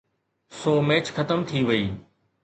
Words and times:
سو 0.59 0.73
match 0.87 1.05
ختم 1.15 1.39
ٿي 1.49 1.59
وئي. 1.67 1.83